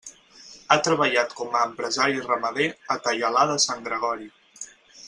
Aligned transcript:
Ha 0.69 0.77
treballat 0.87 1.35
com 1.41 1.59
a 1.59 1.61
empresari 1.73 2.25
ramader 2.31 2.69
a 2.95 2.99
Taialà 3.09 3.47
de 3.55 3.63
Sant 3.69 3.87
Gregori. 3.91 4.31